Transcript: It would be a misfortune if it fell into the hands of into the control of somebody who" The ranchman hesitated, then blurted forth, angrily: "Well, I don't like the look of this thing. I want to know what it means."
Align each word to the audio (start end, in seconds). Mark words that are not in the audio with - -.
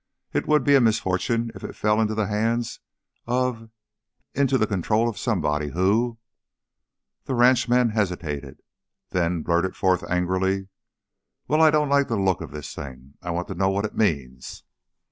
It 0.33 0.47
would 0.47 0.63
be 0.63 0.73
a 0.73 0.81
misfortune 0.81 1.51
if 1.53 1.63
it 1.63 1.75
fell 1.75 2.01
into 2.01 2.15
the 2.15 2.25
hands 2.25 2.79
of 3.27 3.69
into 4.33 4.57
the 4.57 4.65
control 4.65 5.07
of 5.07 5.15
somebody 5.15 5.67
who" 5.67 6.17
The 7.25 7.35
ranchman 7.35 7.89
hesitated, 7.91 8.63
then 9.11 9.43
blurted 9.43 9.75
forth, 9.75 10.03
angrily: 10.09 10.69
"Well, 11.47 11.61
I 11.61 11.69
don't 11.69 11.89
like 11.89 12.07
the 12.07 12.17
look 12.17 12.41
of 12.41 12.49
this 12.49 12.73
thing. 12.73 13.13
I 13.21 13.29
want 13.29 13.47
to 13.49 13.53
know 13.53 13.69
what 13.69 13.85
it 13.85 13.95
means." 13.95 14.63